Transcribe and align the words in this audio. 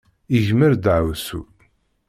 Igmer 0.37 0.71
ddaɛwessu. 0.75 1.41